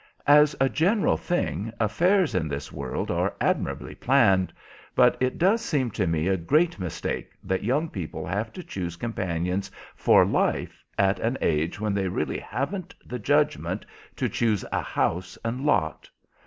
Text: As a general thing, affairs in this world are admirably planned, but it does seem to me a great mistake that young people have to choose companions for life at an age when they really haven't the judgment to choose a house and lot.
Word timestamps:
As 0.25 0.55
a 0.59 0.67
general 0.67 1.15
thing, 1.15 1.71
affairs 1.79 2.33
in 2.33 2.47
this 2.47 2.71
world 2.71 3.11
are 3.11 3.35
admirably 3.39 3.93
planned, 3.93 4.51
but 4.95 5.15
it 5.19 5.37
does 5.37 5.61
seem 5.61 5.91
to 5.91 6.07
me 6.07 6.27
a 6.27 6.37
great 6.37 6.79
mistake 6.79 7.29
that 7.43 7.63
young 7.63 7.87
people 7.87 8.25
have 8.25 8.51
to 8.53 8.63
choose 8.63 8.95
companions 8.95 9.69
for 9.95 10.25
life 10.25 10.83
at 10.97 11.19
an 11.19 11.37
age 11.39 11.79
when 11.79 11.93
they 11.93 12.07
really 12.07 12.39
haven't 12.39 12.95
the 13.05 13.19
judgment 13.19 13.85
to 14.15 14.27
choose 14.27 14.65
a 14.71 14.81
house 14.81 15.37
and 15.45 15.67
lot. 15.67 16.09